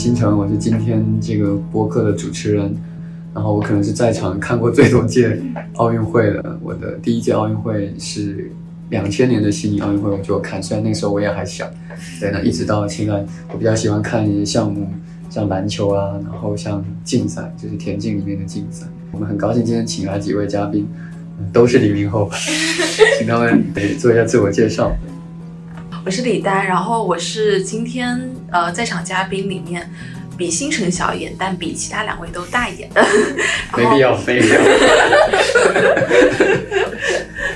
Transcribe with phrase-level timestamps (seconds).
[0.00, 2.74] 是星辰，我是今天这个播客的主持人。
[3.34, 5.38] 然后我可能是在场看过最多届
[5.74, 6.58] 奥运会的。
[6.62, 8.50] 我的第一届奥运会是
[8.88, 10.60] 两千年的悉尼奥运会，我就看。
[10.62, 11.70] 虽然那时候我也还小，
[12.18, 13.12] 对，那一直到现在，
[13.52, 14.88] 我比较喜欢看一些项目，
[15.28, 18.86] 像篮球啊，然后像竞赛，就是田径里面的竞赛。
[19.12, 20.88] 我们很高兴今天请来几位嘉宾，
[21.52, 22.26] 都是零零后，
[23.18, 24.96] 请他们得做一下自我介绍。
[26.06, 28.18] 我是李丹，然后我是今天
[28.50, 29.88] 呃在场嘉宾里面
[30.36, 33.04] 比星辰小一点，但比其他两位都大一点的。
[33.76, 34.60] 没必要，没必要。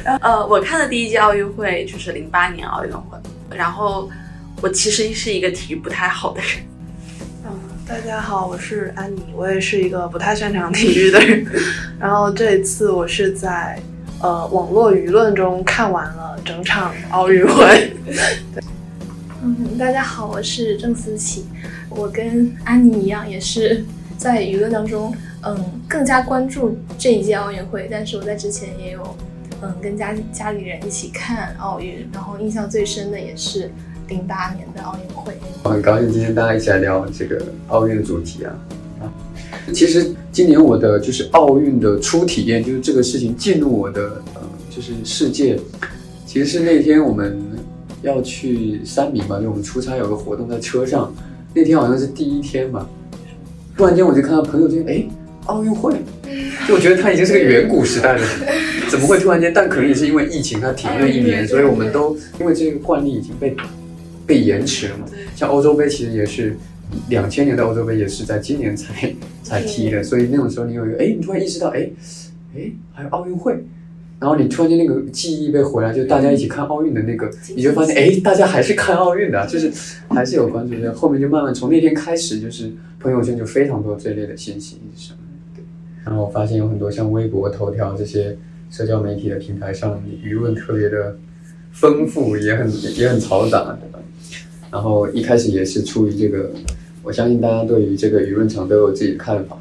[0.21, 3.19] 呃，我看的第一届奥运会就是零八年奥运会，
[3.51, 4.11] 然后
[4.61, 6.51] 我其实是一个体育不太好的人。
[7.45, 7.51] 嗯，
[7.89, 11.47] 大家好，我是安妮，我也是一个不太擅长体育的人。
[11.99, 13.79] 然后这一次我是在
[14.21, 16.23] 呃网络舆论中看完了。
[16.45, 18.63] 整场奥运会，对，
[19.47, 21.45] 嗯，大家好，我是郑思琪，
[21.91, 23.85] 我跟安妮一样，也是
[24.17, 27.87] 在舆论当中，嗯，更加关注这一届奥运会。
[27.91, 29.17] 但是我在之前也有，
[29.61, 33.71] 嗯，跟家家里人一起看奥运，然后印象最深的也是
[34.09, 35.35] 零八年的奥运会。
[35.63, 38.59] 我很高兴今天大家一起来聊这个奥运的主题啊
[39.03, 39.13] 啊！
[39.75, 45.61] 其实今年我的就是奥运的初体验，就是这个事情进入我的呃，就是世界。
[46.25, 47.39] 其实是那天我们
[48.05, 51.13] 要去三明嘛，就我们出差有个活动在车上，
[51.55, 52.87] 那天好像是第一天嘛，
[53.77, 55.05] 突然间我就看到朋友圈，哎，
[55.47, 55.95] 奥运会，
[56.69, 58.23] 就我觉得它已经是个远古时代了，
[58.91, 59.51] 怎么会突然间？
[59.55, 63.57] 但可能也是因为疫情它停了一年，所以我们都因为这个惯例已经被
[64.27, 65.07] 被延迟了嘛。
[65.35, 66.57] 像欧洲杯其实也是
[67.09, 69.13] 两千年的欧洲杯也是在今年才
[69.43, 71.89] 才踢的，所以那种时候你有一个哎，你突然意识到哎
[72.55, 73.65] 哎还有奥运会。
[74.21, 79.71] 然后你突然间那个记忆被回来，就大家一起看奥运的那个，你就发现哎，大家还是看奥运的，就是
[80.09, 80.95] 还是有关注的。
[80.95, 85.19] 后面就慢慢从那天开始，就是朋友圈就非常多这类的信息什么
[85.55, 85.63] 对。
[86.05, 88.37] 然后我发现有很多像微博、头条这些
[88.71, 91.17] 社交媒体的平台上，舆论特别的
[91.73, 93.99] 丰富，也很也很嘈杂，对吧？
[94.71, 96.51] 然后一开始也是出于这个，
[97.03, 99.59] 我相信大家对于这个舆论场都有自己的看法，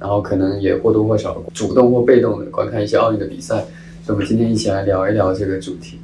[0.00, 3.62] 然后可能也或多或少主动或被动的观看一些奥运的比赛。
[4.06, 5.98] 所以我们今天一起来聊一聊这个主题。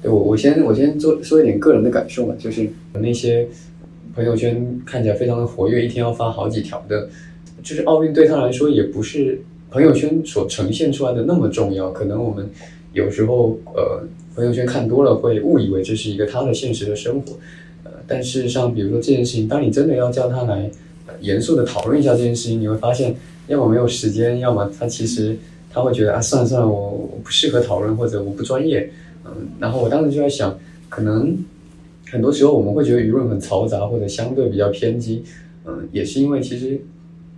[0.00, 3.48] 对我，我先我先做说一点个人的感受吧，就是那些
[4.14, 7.08] 朋友圈看起来非常的活跃，一天要发好几条的，
[7.60, 11.90] 就是奥运对他来说也不是朋友圈所呈现出来的那么重要。
[11.90, 12.48] 可能我们
[12.92, 17.32] 有时候呃朋友圈看多了，会误以为这是一个他的现实的生活。
[17.82, 20.70] 呃，但事实上，比如说这件事情，当你真的要叫他来
[21.20, 23.16] 严肃的讨论一下这件事情，你会发现，
[23.48, 25.36] 要么没有时间，要么他其实。
[25.76, 28.90] 他会觉得啊，算了算了，我我不适合讨论，或者我不专业，
[29.26, 31.36] 嗯，然后我当时就在想，可能
[32.10, 35.22] 很多时候我们会觉得舆论很嘈杂，或者相对比较偏激，
[35.66, 36.80] 嗯，也是因为其实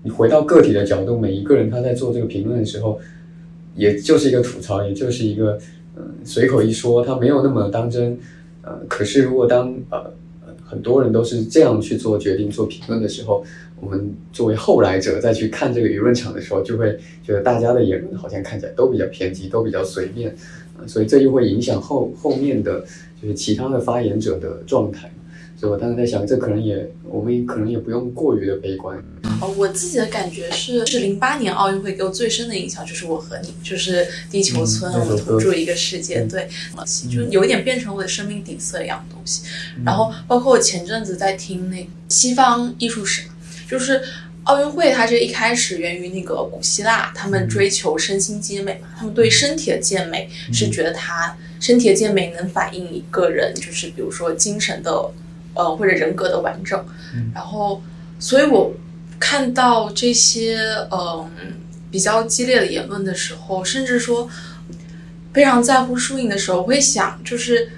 [0.04, 3.00] 你回到个体的角度，每一个人他在做这个评论的时候，
[3.74, 5.58] 也就是一个吐槽，也就是一个
[5.96, 8.16] 嗯随口一说，他没有那么当真，
[8.62, 10.12] 呃，可是如果当呃
[10.64, 13.44] 很多人都是这样去做决定、做评论的时候。
[13.80, 20.34] 我们作为后来者再去看这个舆论场的时候，就会觉得大家的言论好像看起来都比较偏激，都比较随便，
[20.86, 22.84] 所以这就会影响后后面的
[23.22, 25.10] 就是其他的发言者的状态。
[25.56, 28.96] 所以我当时在想，这可能也我们可能也不用过于的悲观。
[29.40, 36.48] 哦，我自己的感觉是，是零八年奥运会给我最深的印象就是我和你，就是地球村，我们同住一个世界，对，
[37.10, 39.42] 就有一点变成我的生命底色一样的东西。
[39.84, 43.22] 然后包括我前阵子在听那西方艺术史。
[43.68, 44.02] 就是
[44.44, 54.90] 奥运会，它这一开始源于那个古希腊，他们追求身心健美嘛，他们对身体的健美是觉得它身体的健美能反映一个人，就是比如说精神的，
[55.52, 56.82] 呃或者人格的完整。
[57.34, 57.82] 然后，
[58.18, 58.72] 所以我
[59.20, 60.58] 看到这些
[60.90, 61.30] 嗯
[61.90, 64.30] 比较激烈的言论的时候，甚至说
[65.34, 67.70] 非常在乎输赢的时候，会想，就是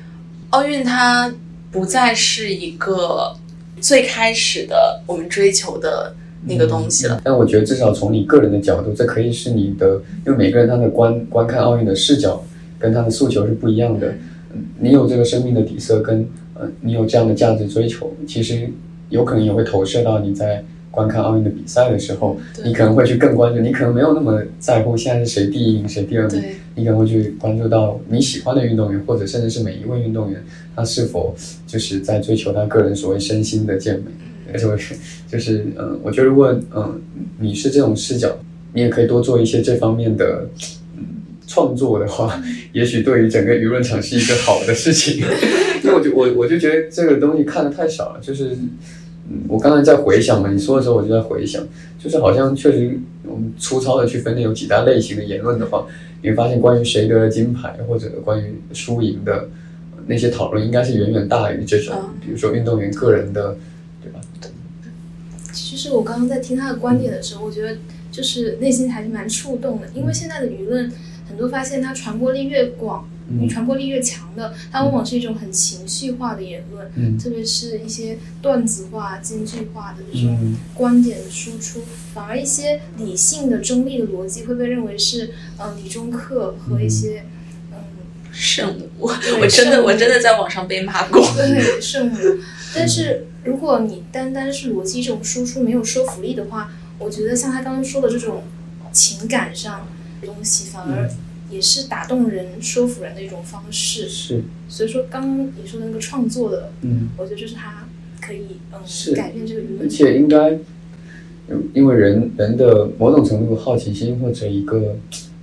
[0.50, 1.34] 奥运它
[1.72, 3.36] 不再是一个。
[3.80, 12.44] 最开始的我们追求的那个东西了，但我觉得至少从你个人的角度，这可以是你的，因为每个人他的观观看奥运的视角
[12.78, 14.14] 跟他的诉求是不一样的。
[14.78, 18.68] 你有这个生命的底色，跟呃你有这样的价值追求，其实
[19.08, 26.42] 有可能也会投射到你在观看奥运的比赛的时候，你可能会去更关注，你可能没有那么在乎现在是谁第一名谁第二名，
[26.74, 30.42] 你可能会去关注到你喜欢的运动员，或者甚至是每一位运动员。
[30.74, 31.34] 他是否
[31.66, 34.04] 就是在追求他个人所谓身心的健美？
[34.52, 34.96] 而且我是
[35.30, 37.00] 就是，嗯，我觉得如果嗯
[37.38, 38.38] 你是这种视角，
[38.72, 40.48] 你也可以多做一些这方面的
[40.96, 41.04] 嗯
[41.46, 42.42] 创作的话，
[42.72, 45.22] 也许对于整个舆论场是一个好的事情。
[45.84, 48.56] 因为我就我我就觉得这个东西看的太少了，就是
[49.30, 51.64] 嗯，我刚才在回想嘛，你说的时候我就在回想，
[51.98, 55.86] 就是好像确实我们粗糙的去分类有几大类型的言论的话，
[56.20, 59.48] 你会发现关于谁得了金牌或者关于输赢的
[60.06, 63.56] 那些讨论，应该是远远大于这种，比如说运动员个人的，
[64.02, 64.20] 对吧？
[65.52, 67.78] 其实我刚刚在听他的观点的时候，我觉得
[68.10, 70.90] 就是内心还是蛮触动的，因为现在的舆论
[71.28, 73.08] 很多发现它传播力越广。
[73.38, 81.82] 你传播力越强的，它往往是一种很情绪化的言论，嗯，特别是一些段子化、京剧化的这种观点的输出，
[82.12, 87.24] 反而一些理性的、中立的逻辑会被认为是呃理中客和一些
[87.70, 87.78] 嗯
[88.32, 88.88] 圣母。
[88.98, 92.18] 我真的我真的在网上被骂过，对圣母。
[92.74, 98.42] 但是如果你单单是逻辑这种输出没有说服力的话，我觉得像他刚刚说的这种
[98.92, 99.86] 情感上
[100.24, 101.08] 东西反而。
[101.50, 104.08] 也是打动人、说服人的一种方式。
[104.08, 107.88] 是，所以说刚刚你说的那个创作的，嗯，我觉得就是他
[108.20, 109.80] 可以嗯是改变这个舆论。
[109.82, 110.58] 而且应该，
[111.74, 114.96] 因为人人的某种程度好奇心或者一个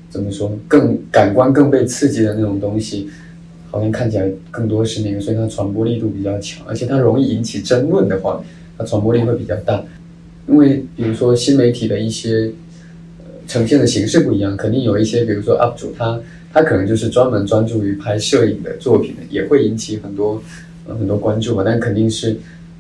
[0.09, 3.09] 怎么说更感官更被刺激的那种东西，
[3.69, 8.43] 好像看起来更多是那个，所以它传播力度比较强，而且它容易引起争论的话，
[8.77, 9.83] 它传播力会比较大。
[10.47, 12.51] 因为比如说新媒体的一些。
[13.47, 16.19] 呈现的形式不一样，肯定有一些，比如说 UP 主，他
[16.53, 20.41] 他可能就是专门专注于拍摄影的作品的，也会引起很多
[20.85, 21.63] 呃很多关注吧。
[21.65, 22.35] 但肯定是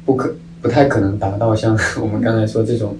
[0.05, 2.97] 不可不太可能达到像 我们刚才说这种，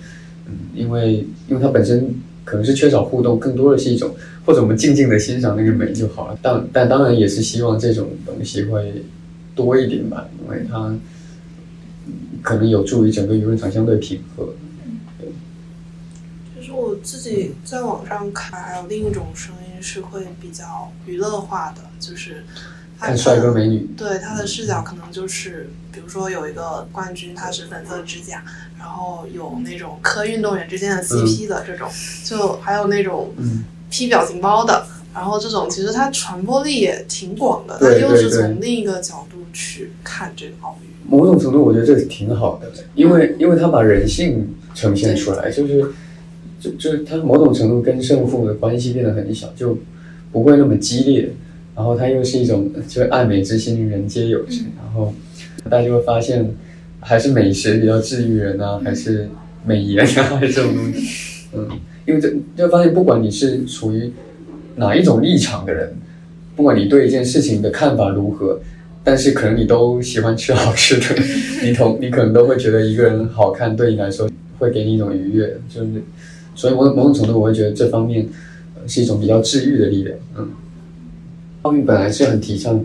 [0.47, 2.15] 嗯，因为因为它本身
[2.45, 4.15] 可能是缺少互动，更多的是一种
[4.45, 6.39] 或者我们静静的欣赏那个美就好了。
[6.41, 9.03] 但但当然也是希望这种东西会
[9.55, 10.95] 多一点吧，因为它
[12.41, 14.47] 可能有助于整个舆论场相对平和。
[16.71, 22.43] 我自己在网上看，还有另一种声音是会比较娱乐化的，就是
[22.99, 23.87] 看帅哥美女。
[23.97, 28.43] 对他的视角可能就是，比如说有一个冠军，他是粉色指甲，
[28.77, 31.89] 然后有那种磕运动员之间的 CP 的这种，
[32.23, 33.33] 就还有那种
[33.89, 40.89] P 表情包的，然后这种其实它传播力也挺广的，它又是从另一个角度去看这个奥运。
[41.09, 45.93] 某种程度，我觉得这是挺好的，因为因为他把人性呈现出来，就是。
[46.59, 49.77] 就就是它某种程度跟胜负的关系变得很小，就
[50.31, 51.29] 不会那么激烈。
[51.75, 54.63] 然后它又是一种，就是爱美之心，人皆有之。
[54.77, 55.13] 然后
[55.69, 56.49] 大家就会发现，
[56.99, 59.29] 还是美食比较治愈人啊，还是
[59.63, 61.45] 美颜啊，还是这种东西。
[61.53, 61.69] 嗯，
[62.07, 64.11] 因为这就发现，不管你是处于
[64.77, 65.93] 哪一种立场的人，
[66.55, 68.59] 不管你对一件事情的看法如何，
[69.03, 71.23] 但是可能你都喜欢吃好吃的，
[71.61, 74.27] 你同你可能都会觉得一个人好看，对你来说
[74.57, 75.89] 会给你一种愉悦，就是。
[76.57, 78.27] 所以，某某种程度，我会觉得这方面
[78.87, 80.17] 是一种比较治愈的力量。
[80.35, 80.49] 嗯，
[81.61, 82.83] 奥运本来是很提倡，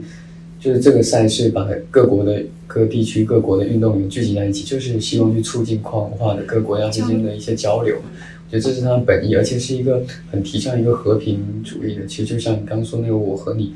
[0.60, 7.96] 就是这个赛事把各国的各地区各国的运动员聚集在一起，就是希望去促进跨文化的各国家之间的一些交流。
[7.96, 12.04] 我觉得这是它的本意，而且是一个很提倡一个和平主义的。
[12.04, 13.72] 其实就像你刚说那个“我和你”，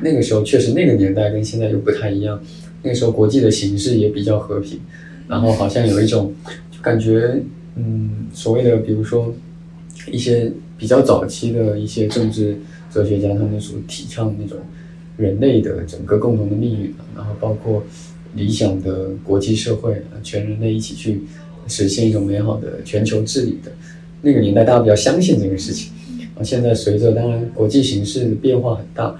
[0.00, 2.42] 那个时候确实那个年代跟现在又不太一样。
[2.82, 4.80] 那个时候国际的形势也比较和平，
[5.28, 6.32] 然后好像有一种
[6.70, 7.42] 就感觉。
[7.78, 9.32] 嗯，所谓的比如说
[10.10, 12.58] 一些比较早期的一些政治
[12.92, 14.58] 哲学家，他们所提倡那种
[15.16, 17.84] 人类的整个共同的命运，然后包括
[18.34, 21.22] 理想的国际社会，全人类一起去
[21.68, 23.70] 实现一种美好的全球治理的
[24.22, 25.92] 那个年代，大家比较相信这个事情。
[26.34, 29.14] 啊，现在随着当然国际形势变化很大，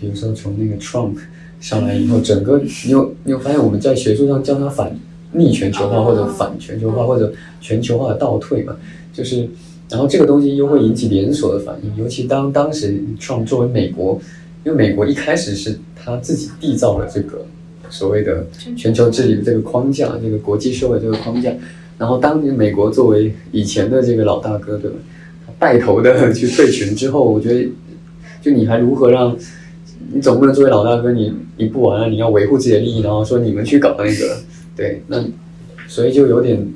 [0.00, 1.16] 比如说从那个 Trump
[1.60, 4.98] 上来以后，整个你有你有发现我们在学术上叫他反。
[5.32, 8.76] 逆全球化或者反全球化或者全球化的倒退嘛，
[9.12, 9.48] 就是，
[9.88, 14.20] 然后这个东西又会引起连锁的反应，尤其当当时创作为美国，
[14.64, 17.46] 因为美国一开始是他自己缔造了这个
[17.88, 18.44] 所谓的
[18.76, 21.52] 全球治理的这个框架，这个国际社会这个框架，
[21.96, 24.96] 然后当年美国作为以前的这个老大哥，对吧？
[25.60, 27.68] 带头的去退群之后，我觉得，
[28.42, 29.36] 就你还如何让，
[30.12, 34.36] 你总不能作为老大哥，你你不玩了，你要维护自己的利益，然后说你们去搞那个。
[34.80, 35.22] 对，那
[35.86, 36.66] 所以就有点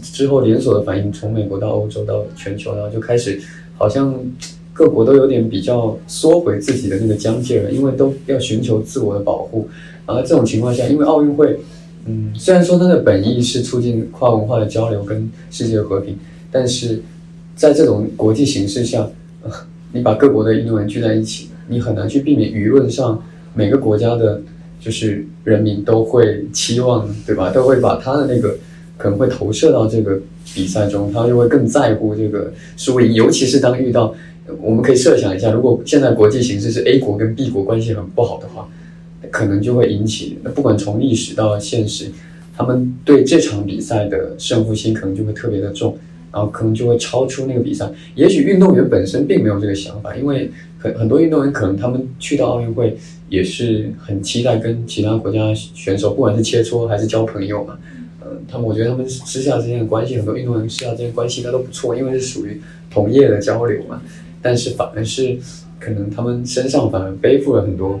[0.00, 3.40] 之后连锁的反应，从美国到欧洲到全球，然后就开始
[3.76, 4.14] 好像
[4.72, 9.68] 各国都有点比较缩回自己的那个疆界了，因为都要寻求自我的保护。
[10.06, 11.58] 而这种情况下，因为奥运会，
[12.06, 16.16] 嗯，虽然说它的本意是促进跨文化的交流跟世界和平，
[16.52, 17.02] 但是
[17.56, 19.10] 在这种国际形势下，
[19.92, 23.20] 你把各国的运动员聚在一起，你很难去避免舆论上
[23.52, 24.40] 每个国家的。
[24.88, 27.50] 就是人民都会期望，对吧？
[27.50, 28.56] 都会把他的那个
[28.96, 30.18] 可能会投射到这个
[30.54, 33.12] 比赛中，他就会更在乎这个输赢。
[33.12, 34.14] 尤其是当遇到，
[34.62, 38.66] 我们可以设想一下，如果现在国际形势是 A 国跟 B 国关系很不好的话，
[39.30, 42.10] 可能就会引起，不管从历史到现实，
[42.56, 45.98] 他们对这场比赛的胜负心可能就会特别的重，
[46.32, 47.86] 然后可能就会超出那个比赛。
[48.14, 52.96] 也许运动员本身并没有这个想法，因为很很多运动员可能他们去到奥运会
[53.28, 57.76] 也是很期待跟其他国家选手，不管是切磋还是交朋友嘛。
[58.20, 64.00] 呃，他们我觉得他们私下之间的关系，很多运动员私下之间关系应该都不错，因为是属于同业的交流嘛。
[64.40, 65.36] 但是反而是
[65.78, 68.00] 可能他们身上反而背负了很多。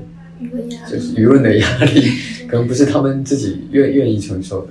[0.88, 2.00] 就是舆论的压力，
[2.46, 4.68] 可能不是他们自己愿愿意承受的。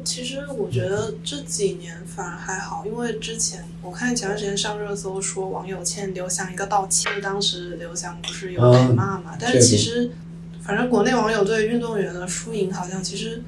[0.00, 9.36] 但其实我觉得这几年反而还好，因为之前我看前段时间上热搜说网友欠刘翔一个道歉，当时刘翔不是有被骂嘛？
[9.38, 10.10] 但是其实，
[10.62, 13.42] 反正国内网友对运动员的输赢好像其实。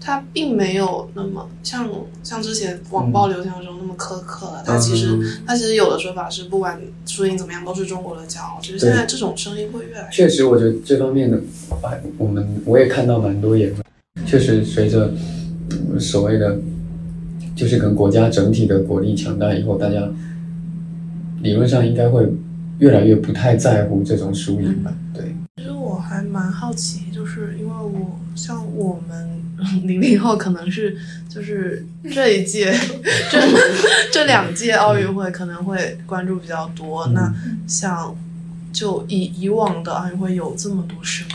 [0.00, 1.90] 他并没有那么像
[2.22, 4.62] 像之前网暴刘翔的时候那么苛刻了。
[4.64, 8.58] 他其实他其实有的说法是，不管输赢怎么样，都是中国的骄傲。
[8.62, 10.10] 就是现在这种声音会越来越。
[10.10, 11.38] 确实，我觉得这方面的，
[12.16, 13.82] 我们我也看到蛮多言论。
[14.24, 15.12] 确实，随着
[15.98, 16.58] 所谓的，
[17.56, 20.08] 就是跟国家整体的国力强大以后，大家
[21.42, 22.30] 理论上应该会
[22.78, 24.92] 越来越不太在乎这种输赢吧？
[25.14, 25.34] 对。
[25.56, 29.38] 其实我还蛮好奇，就是因为我像我们。
[29.82, 30.96] 零零后可能是
[31.28, 32.72] 就是这一届
[33.28, 33.40] 这
[34.12, 37.08] 这两届奥运会可能会关注比较多。
[37.08, 37.34] 那
[37.66, 38.14] 像
[38.72, 41.30] 就以以往的奥运会有这么多事吗？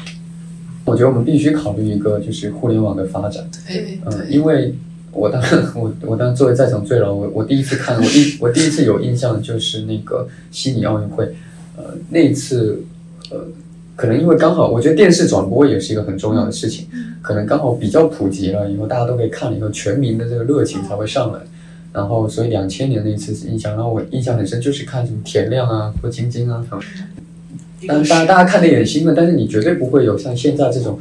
[0.86, 3.50] 我觉得我们必须考虑一个就是互联网的发展。
[3.68, 4.74] 对，嗯，因为
[5.12, 5.42] 我当
[5.76, 11.26] 我我当作为在场最老，我我第一次看，我第我第一次有印象就是那个悉尼奥运会，
[11.78, 12.84] 呃，那一次
[13.32, 13.38] 呃。
[13.96, 16.88] 可能因为刚好，我觉得电视转播也是一个很重要的事情。
[17.22, 21.40] 可能刚好比较普及了以后，大家都可以看了以后，全民的这个热情才会上来。
[21.94, 26.84] 然后，所以两千年那一次印象让我印象很深，就是看什么田亮啊、郭晶晶啊他们。
[27.88, 31.00] 当然，大家大家看的也很兴奋，但是你绝对不会有像现在这种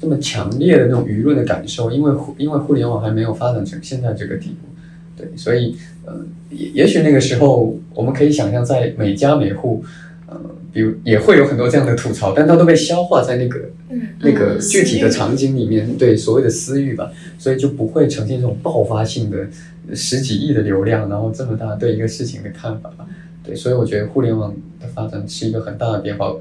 [0.00, 4.68] 这么强烈的那种舆论的感受，因为因为互联网还没有发展成现在这个地步。
[5.16, 6.14] 对，所以呃，
[6.50, 9.84] 也也许那个时候我们可以想象，在每家每户。
[10.74, 13.60] 比如也会有很多这样的吐槽，但它都被消化在那个
[14.22, 19.36] 那个具体的场景里面，对所谓的私域吧，所以就不会呈现这种爆发性的
[19.94, 23.06] 十几亿的流量，然后这么大对一个事情的看法吧。
[23.44, 26.34] 对，所以我觉得互联网的发展是一个很大的变化。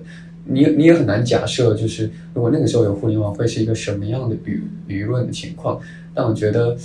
[0.46, 5.80] 你你也很难假设，就是如果那个时候有互联网，会是一个什么样的舆舆论的情况。
[6.14, 6.76] 但我觉得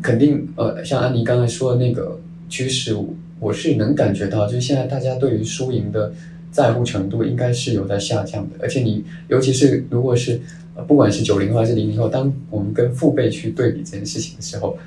[0.00, 2.96] 肯定，呃，像安妮刚才说的那个趋势，
[3.40, 6.12] 我是能感觉到，就是现在大家对于输赢的。
[6.54, 10.40] 在乎程度应该是有在下降的，而且你尤其是如果是
[10.76, 14.78] 呃不管是九零后还是零零后，当我们跟父辈去对比这件事情的时候，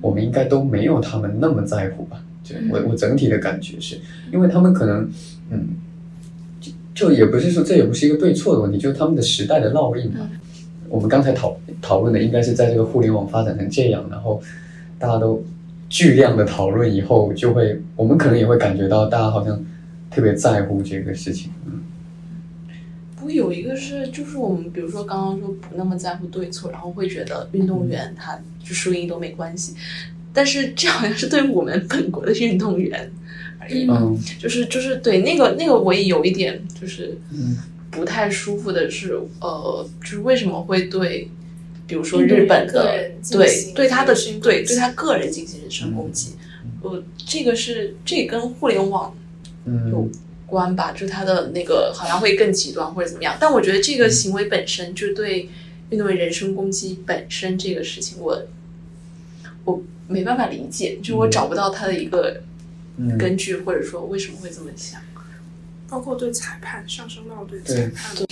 [0.00, 2.22] 我们应该都没有他们那么在乎吧？
[2.46, 3.98] 就我我整体的感觉是，
[4.32, 5.10] 因为他们可能
[5.50, 5.68] 嗯，
[6.60, 10.30] 就就也不是说这也不是一个对错的问题，就是他们的时代的烙印嘛。
[10.88, 14.40] 我们刚才讨讨论的应该是在这个互联网发展成这样，然后
[14.98, 15.44] 大家都
[15.88, 19.62] 巨量的讨论以后，就会我们可能也会感觉到大家好像。
[20.08, 21.82] 特别在乎这个事情，嗯。
[23.16, 29.74] 不有一个是，就是我们比如说刚刚说不那么在乎对错，然后会觉得运动员他就输赢都没关系，
[30.36, 33.10] 但是这好像是对我们本国的运动员
[33.58, 33.88] 而已，
[34.38, 37.16] 就是就是对那个那个我也有一点就是
[37.90, 41.30] 不太舒服的是，呃，就是为什么会对，
[41.86, 46.34] 比如说日本的对对他的对对他个人进行人身攻击，
[46.82, 49.16] 呃，这个是这跟互联网。
[49.90, 50.08] 有
[50.46, 55.48] 关吧，就他的那个好像会更极端或者怎么样，但我觉得这个行为本身就对
[55.90, 58.46] 运动员人身攻击本身这个事情，我
[59.64, 62.40] 我没办法理解，就我找不到他的一个
[63.18, 65.00] 根据，或者说为什么会这么想，
[65.88, 68.26] 包括对裁判上升到对裁判，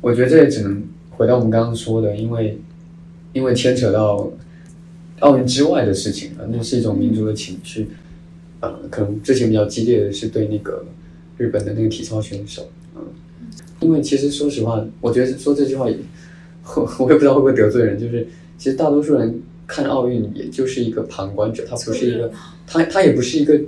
[0.00, 2.58] 我觉得这也只能回到我们刚刚说的，因为
[3.32, 4.30] 因为牵扯到
[5.20, 7.88] 奥运之外的事情了，那是一种民族的情绪。
[8.60, 10.86] 呃，可能之前比较激烈的是对那个
[11.36, 13.02] 日本的那个体操选手，嗯，
[13.80, 15.98] 因为其实说实话，我觉得说这句话也，
[16.74, 22.30] 我 我也不知道会不会得罪人，就是其实大多数人看奥运也就是一个旁观者，他不是一个，
[22.66, 23.58] 他他也不是一个，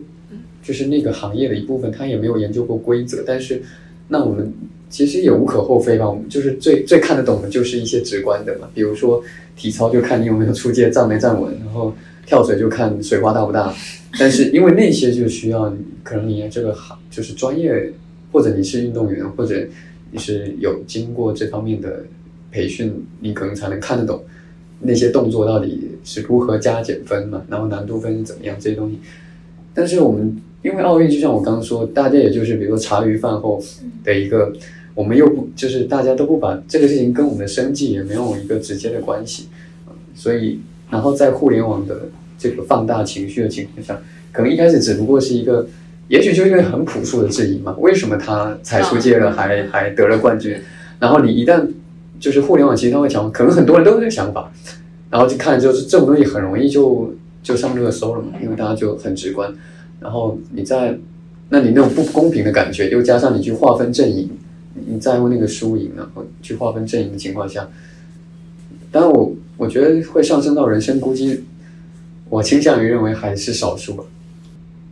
[0.63, 3.63] 就是那个行业的一部分，他也没有研究过规则，但是
[4.09, 4.53] 那我们
[4.91, 9.23] 其实也无可厚非吧，我们就是最最看得懂的就是一些直观的嘛，比如说
[9.57, 11.95] 体操就看你有没有出界站没站稳，然后
[12.27, 13.75] 跳水就看水花大不大。
[14.19, 17.93] 但是因为那些就需要可能你这个行就是专业，
[18.33, 19.67] 或者你是运动员，或者
[20.11, 22.05] 你是有经过这方面的
[22.51, 24.25] 培训，你可能才能看得懂
[24.81, 28.99] 那些动作到底是如何加减分嘛，然后难度分是怎么样这些东西。
[29.75, 33.63] 但是我们因为奥运就像我刚刚说，大家也就是比如说茶余饭后
[34.05, 34.53] 的一个
[34.95, 39.49] 我们又不就是大家都不把这个事情跟我们的生计也没有一个直接的关系，
[40.15, 44.01] 所以然后在互联网的这个放大情绪的情况下，
[44.33, 45.67] 可能一开始只不过是一个，
[46.09, 50.57] 也许就是一个很朴素的质疑嘛，为什么他踩出界了还还得了冠军？
[50.99, 51.67] 然后你一旦
[52.19, 54.51] 就是互联网其实它会讲，可能很多人都有这个想法，
[55.11, 59.53] 然后就看就是这种东西很容易就就上热搜了嘛，因为大家就很直观。
[60.01, 60.99] 然后你在，
[61.49, 64.31] 那你那种不公平的感觉，又加上你去划分阵营，
[64.87, 67.69] 你在乎那个输赢，然后去划分阵营的情况下，
[68.91, 71.45] 当然我我觉得会上升到人生，估计，
[72.29, 74.05] 我倾向于认为还是少数吧。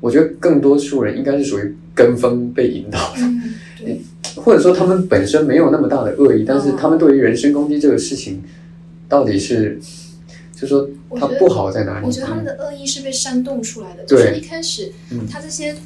[0.01, 3.21] 我觉得更多数人应该是属于跟风被引导的，
[4.37, 8.43] 或者说他们本身没有那么大的恶意，但是他们对于人身攻击这个事情，
[9.09, 9.81] 到底是，
[10.55, 12.07] 就说它我觉得不好在哪里？
[12.07, 15.27] 我觉得他们的恶意是被煽动出来的，对就是一开始嗯。
[15.31, 15.77] 他这些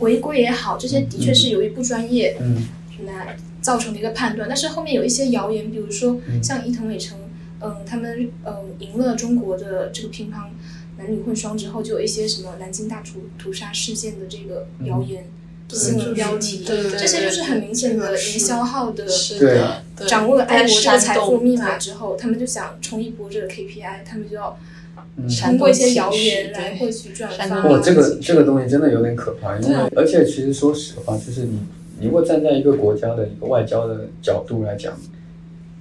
[0.00, 2.66] 违规也好，这些的确是由于不专业嗯
[3.06, 7.18] 来造成的一个判断，但是后面有一些谣言，比如说像伊藤美诚，
[7.60, 10.46] 嗯，他们嗯赢了中国的这个乒乓
[10.98, 15.26] 男女混双之后，就有一些什么南京大屠屠杀事件的这个谣言。
[15.72, 24.58] 新闻标题，对对对这些就是很明显的营销号的是对的，掌握了爱国这个财富密码之后，他们就想冲一波这个 KPI，他们就要
[25.16, 25.28] 嗯。
[25.28, 27.60] 通过一些谣言来获取转煽发。
[27.62, 31.58] 动哇，这个这个东西真的有点可怕，因为、而且其实说实话，就是你
[32.00, 34.92] 你如果站在一个国家的一个外交的角度来讲，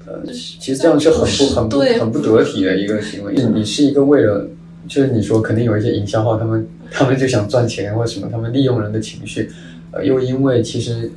[0.05, 3.33] 呃，其实这样是很不很不很不得体的一个行为。
[3.35, 4.47] 你你是一个为了，
[4.87, 9.49] 就是你说肯定有一些营销号，他们他们就想赚钱或者什么，他们利用人的情绪，
[9.91, 11.11] 呃，又因为其实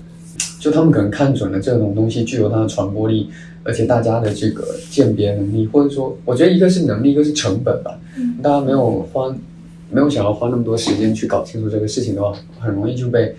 [0.59, 3.31] 就他们可能看准了这种东西具有它的传播力，
[3.63, 7.99] 而且大家的这个鉴别能力，或者说我觉得一个是能力，一个是成本吧。
[8.17, 9.35] 嗯大家没有花
[9.91, 13.37] 没有想要花那么多时间去搞清楚这个事情的话，很容易就被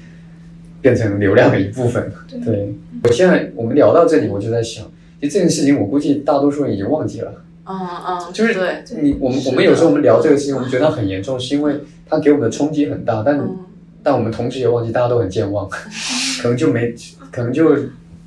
[0.81, 2.11] 变成流量的一部分。
[2.29, 4.85] 对对，我现在我们聊到这里，我就在想，
[5.19, 7.33] 其实这件事情我估计大多数人已经忘记了。
[7.67, 7.75] 嗯
[8.07, 13.57] 嗯，就是对，你我们我们有时候我们聊这个事情，我们觉得它很严重，是因为它给我们的冲击很大，但、嗯
[14.05, 16.93] 但我们同时也忘记大家都很健忘，可能就没
[17.31, 17.75] 可能就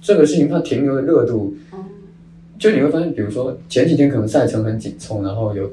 [0.02, 1.78] 这个事情它停留的热度，嗯
[2.58, 5.70] 就你会发现，比如说前几天可能赛程很紧凑，然后有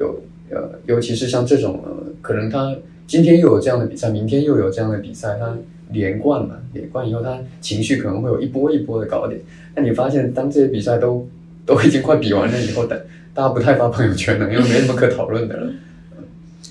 [0.00, 2.74] 有呃，尤其是像这种呃，可能他
[3.06, 5.54] 今天又有这样的比赛，明天又有这样的比赛，他
[5.90, 9.38] 连贯嘛，连贯以后，他情绪可能会有一波一波的高点。
[9.74, 11.28] 那你发现，当这些比赛都
[11.66, 12.96] 都已经快比完了以后，大
[13.34, 15.70] 大家不太发朋友圈了，因为没什么可讨论的了。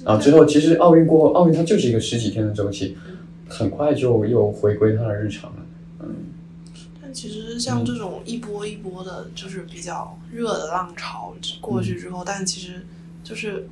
[0.04, 2.98] 然后之后，其实奥运过后，奥运它就是一个十几天的周期，
[3.48, 5.66] 很快就又回归它的日常了。
[6.02, 6.08] 嗯，
[7.02, 12.86] 但其实像这种一波一波的，就是比较热的浪潮过去之后，但其实
[13.24, 13.68] 就是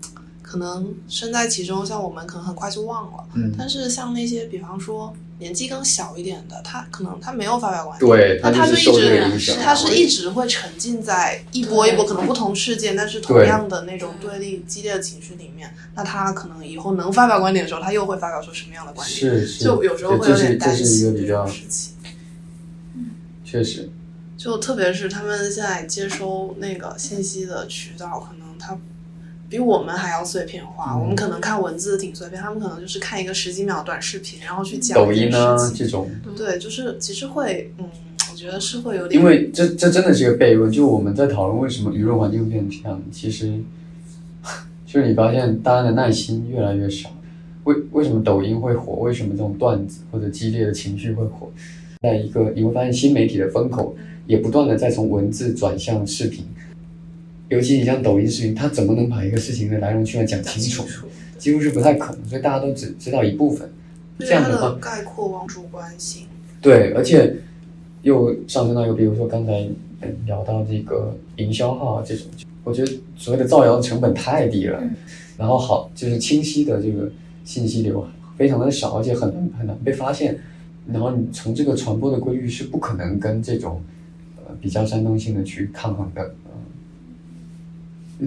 [0.52, 3.24] 可能身在其中，像我们可能很快就忘了。
[3.36, 9.56] 嗯但是像那些，比方说年纪更小一点的，他可能他没有发表观点，对，那他就一直。
[9.64, 15.74] 他是一直会沉浸在一波一波可能不同事件，但是同样的那种对立激烈的情绪里面。
[15.96, 19.18] 那他可能以后能发表观点的时候，他又会发表出什么样的观点？
[19.18, 21.94] 是是，就有时候会有点担心这种事情。
[23.46, 23.90] 确实，
[24.38, 28.78] 就特别是他们现在接收那个信息的渠道，可能他
[29.52, 30.94] 比我们还要碎片化。
[30.94, 35.58] 嗯我们可能看文字挺碎片，他们可能就是看一个十几秒短视频，然后去讲抖音啊。
[35.76, 37.86] 这种，对，就是其实会，嗯，
[38.32, 40.72] 我觉得是会有点，因为这这真的是一个悖论。
[40.72, 43.60] 就我们在讨论为什么舆论环境变成这样，其实
[44.88, 47.10] 就是你发现大家的耐心越来越少。
[47.66, 48.94] 为为什么抖音会火？
[48.94, 51.52] 为什么这种段子或者激烈的情绪会火？
[52.02, 56.46] 在一个你会发现新媒体的风口也不断的在从文字转向视频，
[57.52, 60.86] 尤其你像抖音视频，它怎么能把一个事情的来龙去脉讲清楚？
[61.38, 63.70] 几乎是不太可能，所以大家都只知道一部分。
[64.20, 66.28] 这样的话，概括王主观性。
[66.62, 67.36] 对，而且
[68.04, 69.68] 又上升到一个，比如说刚才
[70.00, 72.26] 嗯聊到这个营销号啊这种，
[72.64, 74.96] 我觉得所谓的造谣成本太低了，嗯
[75.38, 77.12] 然后好就是清晰的这个
[77.44, 80.40] 信息流非常的少，而且很难很难被发现，
[80.90, 83.82] 然后你从这个传播的规律是不可能跟这种
[84.38, 86.34] 呃比较煽动性的去抗衡的，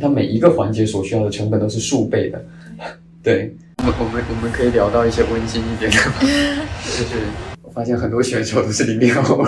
[0.01, 2.45] 它每一个环节所需要的成本都是数倍的，
[3.23, 3.55] 对。
[3.79, 6.15] 我我们我们可以聊到一些温馨一点的吗？
[6.85, 7.17] 就是
[7.61, 9.45] 我发现很多选手都是零零后，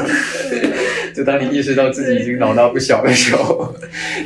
[1.15, 3.73] 就当你意识到自己已经老大不小的时候，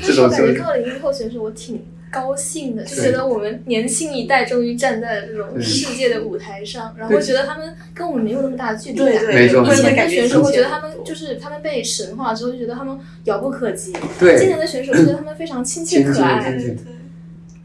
[0.03, 9.07] 这种时候我感觉零零后选手，我挺高兴的，就觉得我们年轻一代终于站在了这种嗯世界的舞台上，然后觉得他们跟我们没有那么大的距离感。
[9.07, 13.93] 对对，没错以前的选手，会觉得他们就是他们被神化之后，就觉得他们遥不可及。
[14.19, 16.51] 今年的选手，觉得他们非常亲切可爱。
[16.51, 16.77] 对，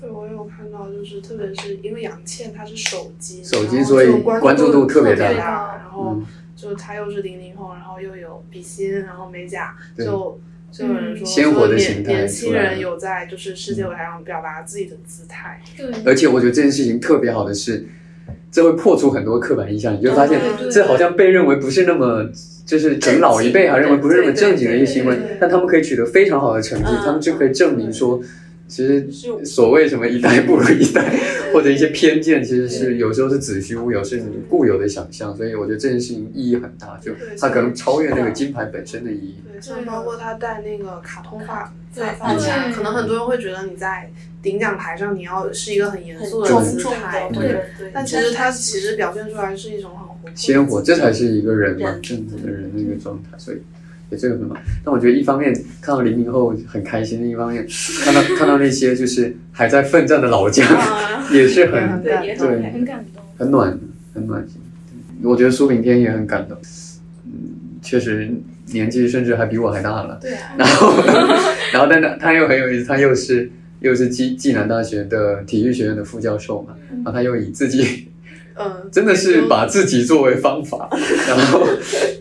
[0.02, 6.26] 对我有看到，就是特别是因为杨倩她是手机，手机然后所以就关关注度特别大，大然后嗯。
[6.56, 10.06] 就她又是零零后，然后又有比心，然后美甲，对。
[10.06, 10.40] 就
[10.78, 15.62] 就有人说，鲜活的形态年年轻出来了人有在就是世界舞台上表达自己的姿态。
[15.78, 17.86] 对，而且我觉得这件事情特别好的是，
[18.52, 22.30] 这会破除很多刻板印象，你就发现这好像被认为不是那么。
[22.66, 28.20] 就是整老一辈还认为不是那么正经的一个行为但他们可以取得非常好的成绩，嗯他们就可以证明说，
[28.68, 29.08] 其实
[29.46, 31.18] 所谓什么一代不如一代，
[31.54, 35.36] 或者一些偏见，其实是有时候是子虚乌有，是你固有的想象。
[35.38, 39.36] 所以我觉得这件事情意义很大，就它可能超越那个金牌本身的意义。
[39.52, 42.04] 对，像包括他戴那个卡通发对。
[42.18, 47.66] 发发夹，对可能很多人会觉得你在领奖台上你要是一个很严肃的重姿态，对对。
[47.78, 47.92] 对。
[47.94, 53.58] 但其实他其实表现出来是一种很活鲜活，这才是一个人嘛，正常的人的一个状态，所以
[54.16, 54.56] 也这个很好。
[54.84, 57.68] 但我觉得一方面看到零零后很开心，另一方面
[58.04, 62.36] 看到看到那些就是还在奋战的老将，啊 也是很对
[62.72, 63.24] 很感动。
[63.38, 63.78] 很暖
[64.14, 64.62] 很暖心。
[65.24, 66.58] 我觉得苏炳添也很感动，
[67.26, 67.32] 嗯，
[67.82, 68.30] 确实
[68.68, 70.18] 年纪甚至还比我还大了。
[70.22, 70.94] 对啊，然后，
[71.74, 73.50] 然后但他他又很有意思，他又是
[73.80, 78.08] 又是暨暨南大学的体育学院的副教授嘛，然后他又以自己
[78.58, 80.90] 嗯，真的是把自己作为方法，
[81.28, 81.66] 然后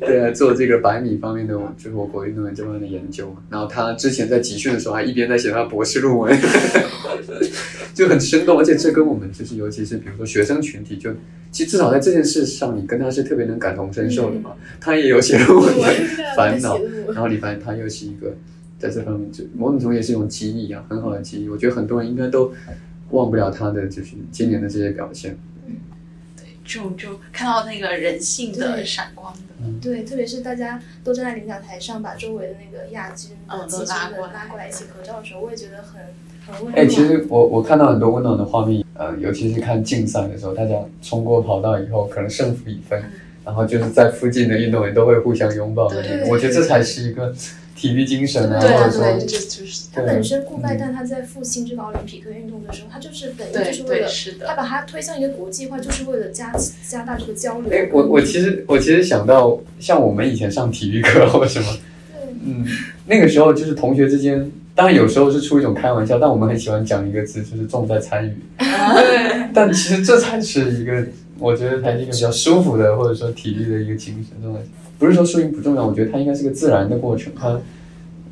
[0.00, 3.36] 对啊做这个百米方面的就是我国运动员这方面的研究嘛。
[3.50, 6.36] 然后他之前在集训的时候还一边在写他的博士论文，
[7.94, 11.10] 就很生动，而且这跟我们就是尤其是比如说学生群体就。
[11.52, 14.54] 其实至少在这件事上，你跟他是特别能感同身受的嘛。
[14.80, 15.84] 他也有写论文的
[16.36, 16.76] 烦恼，
[17.12, 18.34] 然后你发现他又是一个
[18.76, 21.48] 在这方面就某种程度也是一种激励啊，很好的激励。
[21.48, 22.52] 我觉得很多人应该都
[23.10, 25.38] 忘不了他的就是今年的这些表现。
[26.64, 29.38] 这种就看到那个人性的对闪光的，
[29.82, 36.00] 对，特别是大家都站在领奖台上，把周围的那个亚军、嗯都拉过来拉过来一起合照的时候，我也觉得很
[36.46, 36.84] 很温暖。
[36.84, 43.02] 哎，其实我我看到很多温暖的画面，呃，尤其是看竞赛的时候，大家冲过跑道以后，可能胜负已分，
[43.44, 46.30] 然后就是在附近的运动员都会互相拥抱的那对种。
[46.30, 47.34] 我觉得这才是一个
[47.84, 54.08] 体育精神啊，对或啊者说对，这就是他本身顾拜旦他在复兴这个奥林匹克运动的时候，他就是本意就是为了
[54.46, 56.50] 他把它推向一个国际化，就是为了加
[56.88, 57.70] 加大这个交流。
[57.70, 61.66] 哎，我我其实我其实想到，像我们以前上体育课或什么，
[62.42, 62.64] 嗯，
[63.04, 68.34] 那个时候就是同学之间，当然有时候是出一种开玩笑，但我们很喜欢讲一个字，就是重在参与。
[68.58, 71.04] 对，但其实这才是一个，
[71.38, 74.42] 我觉得才是一个比较舒服的，或者说体育的一个精神。
[74.42, 74.60] 重在
[75.04, 77.60] 不是说输赢不重要，我觉得它应该是个自然的过程，它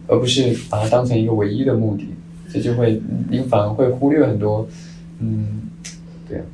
[0.06, 2.08] 而不是把它当成一个唯一的目的，
[2.50, 4.66] 这就会你反而会忽略很多，
[5.20, 5.68] 嗯，
[6.26, 6.44] 对啊，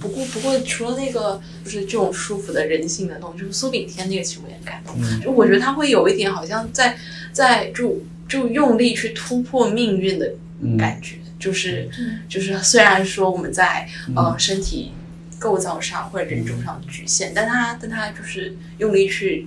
[0.00, 5.20] 不过不过除了那个就是这种舒服的人性的东西，就是苏炳添那个其实我也很感动，嗯。
[5.20, 6.96] 就我觉得他会有一点好像在
[7.32, 12.18] 在就就用力去突破命运的嗯，感觉，就是嗯。
[12.28, 14.36] 就是虽然说我们在呃嗯。
[14.36, 14.90] 身体
[15.42, 19.46] 构造上或者人种上的局限，但他但他就是用力去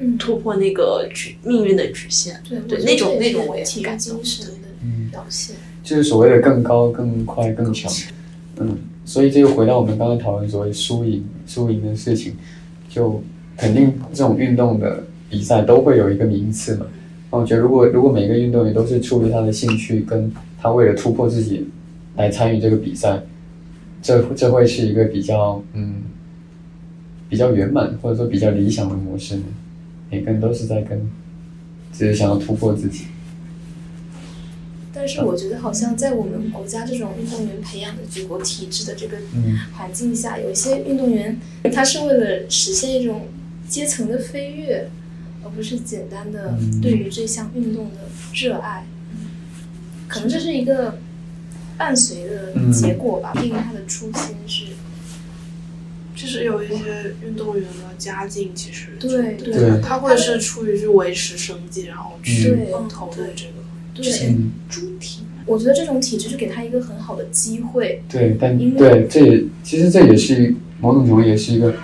[0.00, 2.40] 嗯，突破那个局命运的局限。
[2.48, 5.54] 对那种那种我也挺感动精神的嗯表现。
[5.84, 7.90] 就是所谓的更高、更快、更强。
[8.58, 12.34] 嗯，所以这就回到我们刚刚讨论所谓输赢、输赢的事情，
[12.88, 13.22] 就
[13.56, 16.86] 肯定这种运动的比赛都会有一个名次嘛。
[17.30, 21.68] 那我觉得，如果如果每个运动员都是出于他的兴趣，跟他为了突破自己
[22.16, 23.20] 来参与这个比赛，
[24.02, 26.02] 这这会是一个比较嗯
[27.28, 29.44] 比较圆满或者说比较理想的模式呢。
[30.10, 30.98] 每个人都是在跟，
[31.92, 33.04] 只是想要突破自己。
[34.90, 41.38] 但是我觉得好像在我们国家这种运动员培养的举国体制的这个嗯环境下，有一些运动员
[41.72, 43.26] 他是为了实现一种
[43.68, 44.88] 阶层的飞跃，
[45.44, 48.86] 而不是简单的嗯对于这项运动的热爱。
[50.08, 50.98] 可能这是一个
[51.78, 54.64] 伴随的结果吧，毕竟他的初心是
[56.14, 63.52] 其实有一些运动员的家境，其实对对他会是出于去维持生计，然后去对投入这个。
[63.94, 64.28] 对。
[64.28, 64.52] 嗯。
[64.68, 71.74] 猪体我觉得这种体制是给他一个很好的机会，对，但因为对，这也其实这也是某种程度也是一个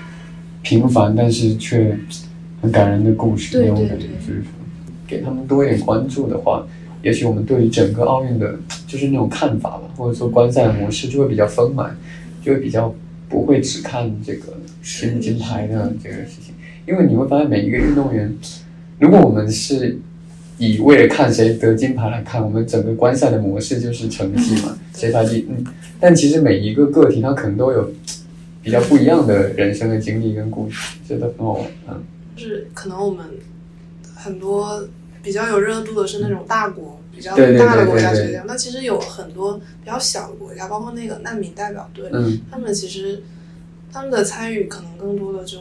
[0.61, 1.99] 平凡但是却
[2.61, 3.53] 很感人的故事。
[3.53, 4.51] 对那种感觉对对就是说，
[5.07, 6.67] 给他们多一点关注的话，
[7.05, 11.97] 也许我们对于整个奥运的，就是那种看法吧，或者说观赛模式就会比较丰满，
[12.43, 12.93] 就会比较
[13.29, 16.55] 不会只看这个金金牌的这个事情，
[16.89, 18.35] 因为你会发现每一个运动员，
[18.99, 19.99] 如果我们是
[20.57, 25.65] 以为了看谁得金牌来看，我们整个观赛的模式就是成绩嘛，谁排第嗯，
[26.01, 27.93] 但其实每一个个体他可能都有
[28.63, 32.03] 比较不一样的人生的经历跟故事，这都很好玩，嗯。
[32.35, 33.25] 就是可能我们
[34.15, 34.83] 很多
[35.25, 38.45] 比较有热度的是那种大国，比较大的国家对对是这样。
[38.47, 43.23] 那其实有很多比较小的国家，包括那个难民代表队，嗯他们其实
[43.93, 45.59] 他们的参与可能更多的就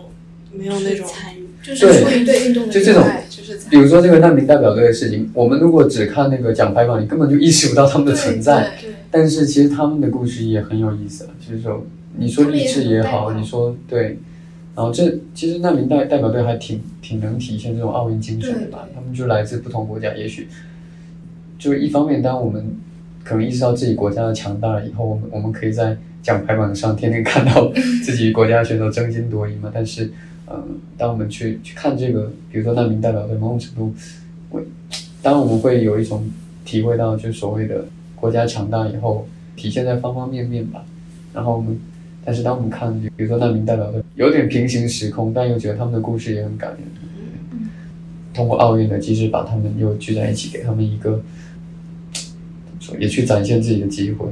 [0.52, 8.78] 没有那种参与，就是出于对运动的就这种热爱，就是比如说这个难民代表队的事情，我们如果只看那个奖牌榜，你根本就意识不到他们的存在。
[8.82, 11.86] 对，但是其实他们的故事也很有意思，就是说，
[12.17, 14.19] 你说励志也好，你说对，
[14.75, 18.88] 然后这其实难民代代表队还挺挺能体现这种奥运精神的吧？
[18.95, 20.47] 他们就来自不同国家，也许
[21.59, 22.75] 就是一方面，当我们
[23.23, 27.71] 可能意识到自己国家的强大了以后，我们我们可以在奖牌榜上天天看到
[28.03, 29.69] 自己国家选手争金夺银嘛。
[29.73, 30.12] 但是，
[30.47, 33.93] 嗯、当我们去去看这个，比如说难民代表队，某种程度，
[34.49, 34.62] 我
[35.21, 36.27] 当我们会有一种
[36.65, 40.83] 体会到，就所谓的国家强大以后，体现在方方面面吧。
[41.33, 41.79] 然后我们，
[42.25, 46.79] 但是当我们看，比如说难民代表队，有点平行时空，但又觉得他们的故事也很感人。
[48.33, 51.21] 通过奥运的机制，把他们又聚在一起，给他们一个
[52.13, 54.29] 怎么说，也去展现自己的机会。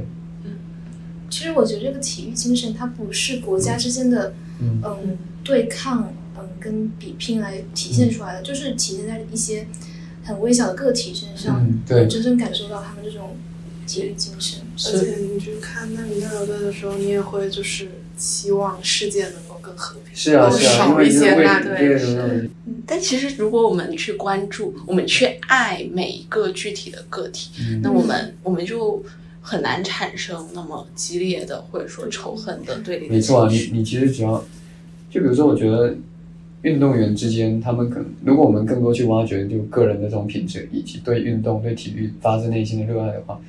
[1.30, 9.66] 其实我觉得这个体育精神，它不是国家之间的嗯嗯对抗嗯跟比拼来体现出来的，就是体现在一些
[10.24, 13.36] 很微小的个体身上，嗯，对，真正感受到他们这种
[13.86, 14.60] 精神。
[14.76, 22.48] 而且你去看难民代表队的时候，你也会就是期望世界能够更和平，是啊是啊，因少一些那对
[22.86, 27.80] 但其实，如果我们去关注，我们去爱每一个具体的个体，嗯。
[27.82, 29.02] 那我们我们就
[29.40, 34.42] 很难产生那么激烈的或者说仇恨的对立的没错啊，你你其实只要，
[35.10, 35.94] 就比如说，我觉得
[36.62, 43.40] 运动员之间，他们可能，如果我们更多去挖掘就个人的这种品质，以及对运动、对体育发自内心的热爱的话，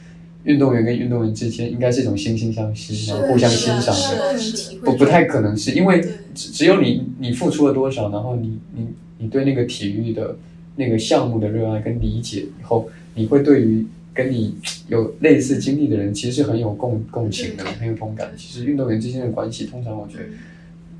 [0.45, 4.35] 运动员跟运动员之间应该是一种惺惺相惜，然后互相欣赏的。
[4.81, 6.01] 不不太可能是因为
[6.35, 8.87] 只只有你你付出了多少，然后你你
[9.19, 10.35] 你对那个体育的
[10.75, 14.55] 那个项目的热爱跟理解以后，你会对于跟你
[14.89, 18.29] 有类似经历的人，其实是很有共共情的，很有同感。
[18.35, 20.25] 其实运动员之间的关系，通常我觉得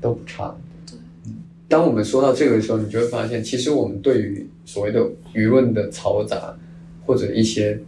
[0.00, 0.56] 都不差。
[1.68, 5.00] 当我们说到这个的时候，你就会发现，其实我们对于所谓的
[5.34, 6.56] 舆论的嘈杂
[7.04, 7.78] 或者一些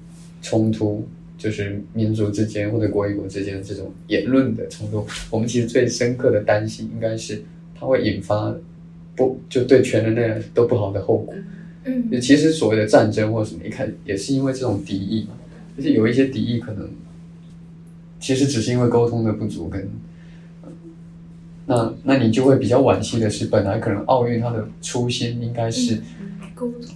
[0.42, 1.08] 冲突。
[1.38, 7.42] 就是民族之间或者国与国之间的这种言论的冲突，我们其实最深刻的担心应该是
[7.78, 8.54] 它会引发
[9.14, 11.34] 不就对全人类都不好的后果。
[11.84, 15.34] 嗯就其实所谓的战争或者什么，一开始也是因为这种敌意嘛，
[15.76, 16.88] 而且有一些敌意可能
[18.18, 19.86] 其实只是因为沟通的不足跟，呃
[21.66, 26.00] 那那你就会比较惋惜的是，本来可能奥运它的初心应该是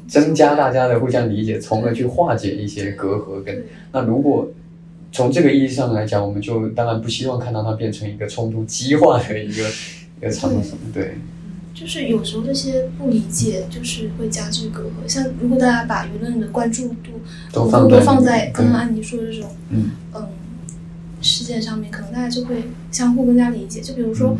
[0.06, 4.48] 增加大家的互相理解，从而去化解一些隔阂跟那如果
[5.10, 9.68] 从这个意义上来讲，我们就当然不希望看到它变成一个冲突激化的一个
[10.18, 11.16] 一个场所，对，
[11.74, 15.08] 就是有时候这些不理解，就是会加剧隔阂。
[15.08, 17.20] 像如果大家把舆论的关注度
[17.52, 19.90] 都放在更多放在刚刚安妮说的这种嗯。
[20.14, 20.26] 嗯
[21.20, 23.80] 事件上面，可能大家就会相互更加理解。
[23.80, 24.30] 就比如说。
[24.30, 24.38] 嗯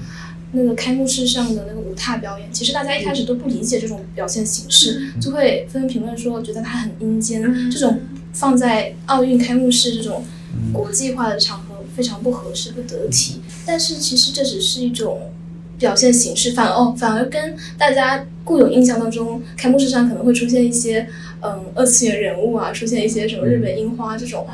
[0.52, 7.70] 那个开幕式上的那个舞踏表演，其实大家一开始都不理解这种表现形式，就会纷纷评论说觉得它很阴间。
[7.70, 8.00] 这种
[8.32, 13.40] 放在奥运开幕式这种嗯国际化的场合非常不合适、不得体。
[13.64, 15.30] 但是其实这只是一种
[15.78, 21.06] 表现形式，反哦反而跟大家固有印象当中，开幕式上可能会出现一些
[21.42, 24.44] 嗯二次元人物啊，出现一些什么日本樱花这种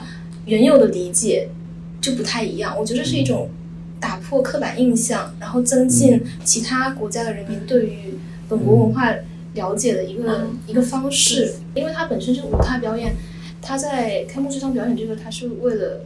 [0.45, 1.49] 原有的理解
[2.07, 2.79] 就不太一样。
[2.79, 3.49] 我觉得是一种
[3.99, 8.15] 打破刻板印象，然后增进其他国家的人民对于
[8.49, 9.13] 本国文化
[9.55, 10.59] 了解的一个、嗯。
[10.69, 11.55] 一个方式。
[11.75, 13.13] 因为它本身这个舞台表演，
[13.61, 16.03] 它在开幕式上表演这个，它是为了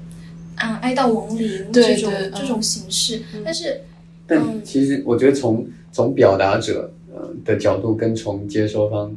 [0.57, 2.33] 嗯哀悼亡灵这种对嗯。
[2.35, 3.83] 这种形式，但是
[4.27, 9.15] 但其实我觉得从从表达者呃的角度跟从接收方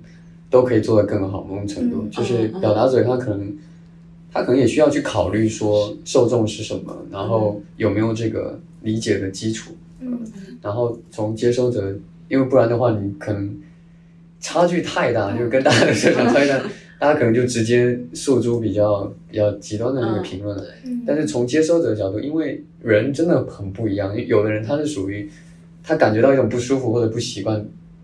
[0.49, 2.11] 都可以做得更好，某种程度、嗯。
[2.11, 2.61] 就是嗯嗯。
[2.61, 3.55] 表达者他可能
[4.33, 10.19] 他可能也需要去考虑说受众是什么，然后有没有这个理解的基础，嗯。
[10.61, 11.93] 然后从接收者，
[12.29, 13.55] 因为不然的话你可能
[14.39, 16.59] 差距太大，就跟大家的设想差距大，
[16.99, 20.65] 大家可能就直接诉诸比较比较极端的那个评论了。
[20.85, 25.29] 嗯，但是从接收者的角度，因为人真的很不一样，有的人他是属于
[25.83, 27.63] 他感觉到一种不舒服或者不习惯，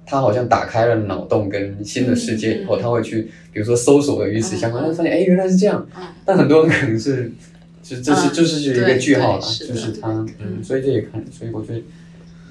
[0.10, 4.88] 他好像打开了脑洞跟新的世界以后，他会去比如说搜索的与此相关，嗯。
[4.88, 6.04] 他发现哎原来是这样，嗯。
[6.26, 7.32] 但很多人可能是。
[7.82, 11.82] 就这是嗯就是一个句号了，是就是他，嗯，所以这也看，所以我觉得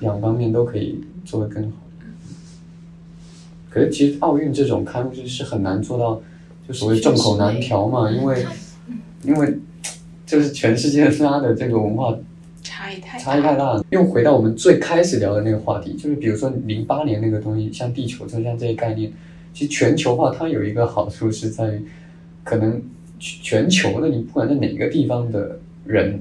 [0.01, 1.77] 两方面都可以做得更好。
[3.71, 6.21] 可是其实奥运这种开幕式是很难做到，
[6.67, 8.45] 就所谓众口难调嘛，因为
[9.23, 9.59] 因为
[10.27, 12.19] 就是全世界大家的这个文化
[12.89, 13.85] 差异太差异太大了。
[13.91, 19.13] 又回到我们最开始聊的那个话题，就是比如说零八年那个东西，像地球村像这些概念，
[19.53, 21.83] 其实全球化它有一个好处是在于，
[22.45, 22.81] 可能
[23.19, 26.21] 全球的你不管在哪个地方的人，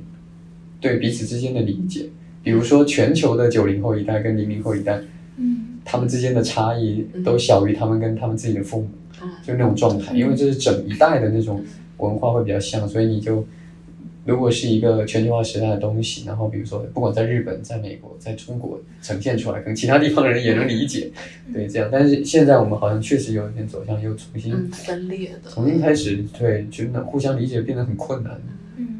[0.82, 2.08] 对彼此之间的理解，
[2.44, 5.00] 比如说全球的九零后一代跟零零后一代，
[5.38, 8.90] 嗯他们之间的差异都小于他们跟他们自己的父母，
[9.42, 10.14] 就那种状态。
[10.14, 11.64] 因为这是整一代的那种
[12.00, 13.46] 文化会比较像，所以你就。
[14.28, 21.10] 如果是一个全球化时代的东西，然后比如说，不管在日本、在美国、在中国呈现出来，可能其他地方的人也能理解，
[21.54, 21.88] 对这样。
[21.90, 28.38] 但是现在我们好像确实有一点走向又重新分裂的，重新开始，对，就那互相理解变得很困难。
[28.76, 29.00] 嗯，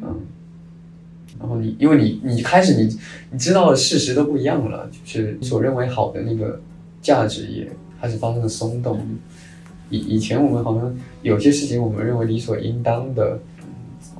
[1.38, 2.98] 然后你因为你你开始你
[3.30, 6.58] 你知道的事实都不一样了，就是你所认为好的那个
[7.02, 7.68] 价值也
[8.00, 8.98] 开始发生了松动。
[9.90, 13.38] 以以前我们好像有些事情我们认为理所应当的。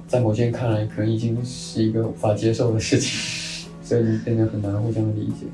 [0.08, 5.46] 在某些人看来，可能已经是一个无法接受的事情， 所以变得很难互相理解。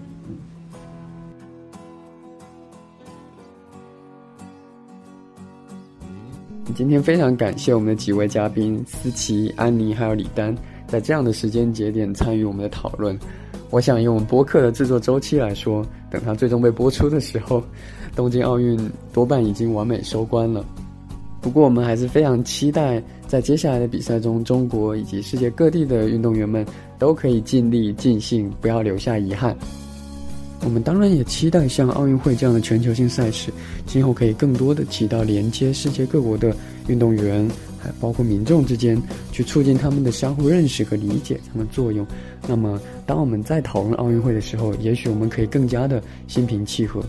[6.76, 13.18] 今天非常感谢我们的几位嘉宾思琪、安妮还有李丹，在这样的时间节点参与我们的讨论。
[13.70, 17.62] 我想用我们播客的制作周期来说，等它最终被播出的时候，
[18.14, 18.78] 东京奥运
[19.12, 20.64] 多半已经完美收官了。
[21.44, 26.64] 不过，我们还是非常期待，在接下来的比赛中，中国以及世界各地的运动员们
[26.98, 29.54] 都可以尽力尽兴，不要留下遗憾。
[30.64, 33.52] 我们当然也期待像奥运会这样的全球性赛事，
[33.84, 37.46] 今后可以更多的起到连接世界各国的运动员，
[37.78, 42.06] 还包括民众之间，去促进他们的相互认识和理解这样的作用。
[42.48, 47.04] 那么，当我们在讨论奥运会的时候，也许我们可以更加的心平气和。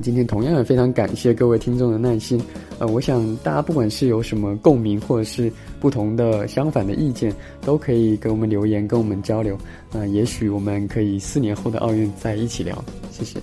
[0.00, 2.40] 今天同样也非常感谢各位听众的耐心，
[2.82, 9.56] 呃，我想大家不管是有什么共鸣，或者是不同的相反的意见，都可以给我们留言，跟我们交流。
[9.92, 12.84] 那也许我们可以四年后的奥运再一起聊。
[13.12, 13.38] 谢谢。